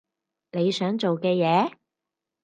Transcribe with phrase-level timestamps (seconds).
[0.53, 1.73] 你想做嘅嘢？